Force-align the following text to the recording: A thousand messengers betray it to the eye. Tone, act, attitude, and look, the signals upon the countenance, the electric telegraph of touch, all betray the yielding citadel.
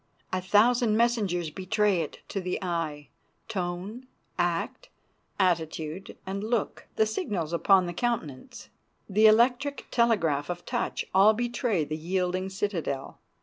A 0.33 0.41
thousand 0.41 0.97
messengers 0.97 1.51
betray 1.51 1.99
it 2.01 2.21
to 2.29 2.41
the 2.41 2.57
eye. 2.63 3.09
Tone, 3.47 4.07
act, 4.39 4.89
attitude, 5.39 6.17
and 6.25 6.43
look, 6.43 6.87
the 6.95 7.05
signals 7.05 7.53
upon 7.53 7.85
the 7.85 7.93
countenance, 7.93 8.69
the 9.07 9.27
electric 9.27 9.85
telegraph 9.91 10.49
of 10.49 10.65
touch, 10.65 11.05
all 11.13 11.33
betray 11.35 11.83
the 11.83 11.95
yielding 11.97 12.49
citadel. 12.49 13.19